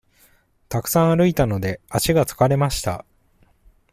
[0.67, 3.05] たくさん歩いたので、足が疲れました。